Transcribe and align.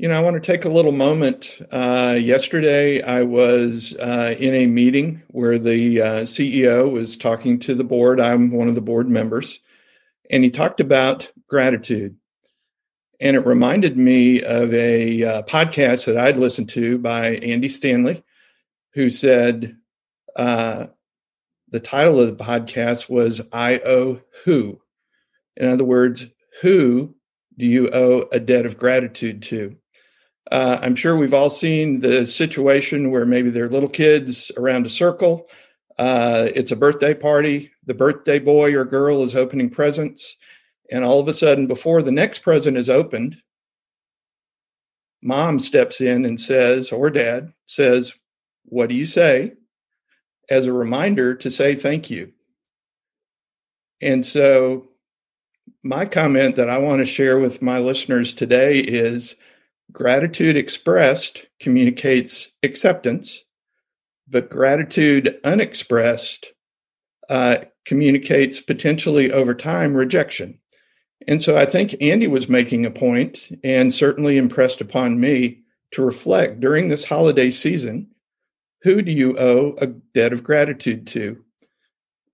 You 0.00 0.08
know, 0.08 0.16
I 0.16 0.22
want 0.22 0.42
to 0.42 0.52
take 0.52 0.64
a 0.64 0.70
little 0.70 0.92
moment. 0.92 1.60
Uh, 1.70 2.16
yesterday, 2.18 3.02
I 3.02 3.20
was 3.20 3.94
uh, 4.00 4.34
in 4.38 4.54
a 4.54 4.64
meeting 4.64 5.20
where 5.28 5.58
the 5.58 6.00
uh, 6.00 6.06
CEO 6.22 6.90
was 6.90 7.18
talking 7.18 7.58
to 7.58 7.74
the 7.74 7.84
board. 7.84 8.18
I'm 8.18 8.50
one 8.50 8.66
of 8.66 8.74
the 8.74 8.80
board 8.80 9.10
members, 9.10 9.60
and 10.30 10.42
he 10.42 10.48
talked 10.48 10.80
about 10.80 11.30
gratitude. 11.50 12.16
And 13.20 13.36
it 13.36 13.44
reminded 13.44 13.98
me 13.98 14.42
of 14.42 14.72
a 14.72 15.22
uh, 15.22 15.42
podcast 15.42 16.06
that 16.06 16.16
I'd 16.16 16.38
listened 16.38 16.70
to 16.70 16.96
by 16.96 17.34
Andy 17.34 17.68
Stanley, 17.68 18.24
who 18.94 19.10
said 19.10 19.76
uh, 20.34 20.86
the 21.68 21.80
title 21.80 22.20
of 22.20 22.38
the 22.38 22.42
podcast 22.42 23.10
was 23.10 23.42
I 23.52 23.82
Owe 23.84 24.22
Who. 24.46 24.80
In 25.58 25.68
other 25.68 25.84
words, 25.84 26.26
who 26.62 27.16
do 27.58 27.66
you 27.66 27.90
owe 27.92 28.24
a 28.32 28.40
debt 28.40 28.64
of 28.64 28.78
gratitude 28.78 29.42
to? 29.42 29.76
Uh, 30.50 30.78
I'm 30.80 30.96
sure 30.96 31.16
we've 31.16 31.34
all 31.34 31.50
seen 31.50 32.00
the 32.00 32.26
situation 32.26 33.10
where 33.10 33.24
maybe 33.24 33.50
there 33.50 33.66
are 33.66 33.70
little 33.70 33.88
kids 33.88 34.50
around 34.56 34.86
a 34.86 34.90
circle. 34.90 35.48
Uh, 35.98 36.48
it's 36.54 36.72
a 36.72 36.76
birthday 36.76 37.14
party. 37.14 37.70
The 37.86 37.94
birthday 37.94 38.38
boy 38.38 38.74
or 38.74 38.84
girl 38.84 39.22
is 39.22 39.36
opening 39.36 39.70
presents. 39.70 40.36
And 40.90 41.04
all 41.04 41.20
of 41.20 41.28
a 41.28 41.34
sudden, 41.34 41.66
before 41.66 42.02
the 42.02 42.10
next 42.10 42.40
present 42.40 42.76
is 42.76 42.90
opened, 42.90 43.36
mom 45.22 45.60
steps 45.60 46.00
in 46.00 46.24
and 46.24 46.40
says, 46.40 46.90
or 46.90 47.10
dad 47.10 47.52
says, 47.66 48.14
What 48.64 48.88
do 48.88 48.96
you 48.96 49.06
say? 49.06 49.52
as 50.50 50.66
a 50.66 50.72
reminder 50.72 51.34
to 51.36 51.50
say 51.50 51.74
thank 51.74 52.10
you. 52.10 52.32
And 54.02 54.24
so, 54.26 54.88
my 55.82 56.04
comment 56.04 56.56
that 56.56 56.68
I 56.68 56.78
want 56.78 56.98
to 56.98 57.06
share 57.06 57.38
with 57.38 57.62
my 57.62 57.78
listeners 57.78 58.32
today 58.32 58.80
is 58.80 59.36
Gratitude 59.92 60.56
expressed 60.56 61.46
communicates 61.60 62.50
acceptance, 62.62 63.44
but 64.28 64.50
gratitude 64.50 65.38
unexpressed 65.44 66.52
uh, 67.28 67.58
communicates 67.86 68.60
potentially 68.60 69.32
over 69.32 69.54
time 69.54 69.96
rejection. 69.96 70.58
And 71.26 71.42
so 71.42 71.56
I 71.56 71.66
think 71.66 71.94
Andy 72.00 72.26
was 72.26 72.48
making 72.48 72.86
a 72.86 72.90
point 72.90 73.50
and 73.62 73.92
certainly 73.92 74.36
impressed 74.36 74.80
upon 74.80 75.20
me 75.20 75.62
to 75.92 76.02
reflect 76.02 76.60
during 76.60 76.88
this 76.88 77.04
holiday 77.04 77.50
season 77.50 78.08
who 78.82 79.02
do 79.02 79.12
you 79.12 79.38
owe 79.38 79.74
a 79.78 79.88
debt 79.88 80.32
of 80.32 80.42
gratitude 80.42 81.06
to? 81.08 81.44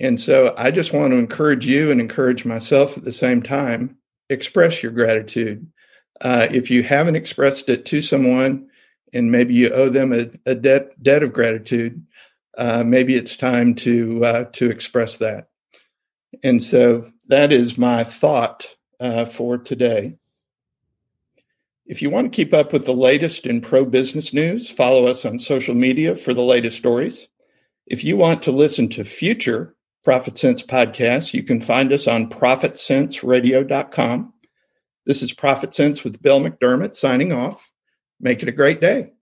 And 0.00 0.18
so 0.18 0.54
I 0.58 0.72
just 0.72 0.92
want 0.92 1.12
to 1.12 1.16
encourage 1.16 1.66
you 1.66 1.92
and 1.92 2.00
encourage 2.00 2.44
myself 2.44 2.96
at 2.96 3.04
the 3.04 3.12
same 3.12 3.42
time 3.42 3.96
express 4.28 4.82
your 4.82 4.92
gratitude 4.92 5.66
uh, 6.22 6.46
if 6.50 6.70
you 6.70 6.82
haven't 6.82 7.16
expressed 7.16 7.68
it 7.68 7.84
to 7.86 8.00
someone 8.00 8.68
and 9.12 9.30
maybe 9.30 9.54
you 9.54 9.70
owe 9.70 9.90
them 9.90 10.12
a, 10.12 10.30
a 10.46 10.54
debt 10.54 11.00
debt 11.02 11.22
of 11.22 11.32
gratitude, 11.32 12.04
uh, 12.56 12.82
maybe 12.84 13.14
it's 13.14 13.36
time 13.36 13.74
to 13.74 14.24
uh, 14.24 14.44
to 14.52 14.70
express 14.70 15.18
that. 15.18 15.48
And 16.42 16.62
so 16.62 17.10
that 17.28 17.52
is 17.52 17.76
my 17.76 18.04
thought 18.04 18.74
uh, 19.00 19.26
for 19.26 19.58
today. 19.58 20.16
If 21.84 22.00
you 22.00 22.10
want 22.10 22.32
to 22.32 22.36
keep 22.36 22.54
up 22.54 22.72
with 22.72 22.86
the 22.86 22.94
latest 22.94 23.46
in 23.46 23.60
pro 23.60 23.84
business 23.84 24.32
news, 24.32 24.70
follow 24.70 25.06
us 25.06 25.24
on 25.24 25.38
social 25.38 25.74
media 25.74 26.16
for 26.16 26.32
the 26.32 26.42
latest 26.42 26.78
stories. 26.78 27.28
If 27.86 28.04
you 28.04 28.16
want 28.16 28.42
to 28.44 28.52
listen 28.52 28.88
to 28.90 29.04
future 29.04 29.74
Profit 30.04 30.38
Sense 30.38 30.62
podcasts, 30.62 31.34
you 31.34 31.42
can 31.42 31.60
find 31.60 31.92
us 31.92 32.06
on 32.08 32.30
profitsenseradio.com. 32.30 34.32
This 35.04 35.22
is 35.22 35.32
Profit 35.32 35.74
Sense 35.74 36.04
with 36.04 36.22
Bill 36.22 36.40
McDermott 36.40 36.94
signing 36.94 37.32
off. 37.32 37.72
Make 38.20 38.42
it 38.42 38.48
a 38.48 38.52
great 38.52 38.80
day. 38.80 39.12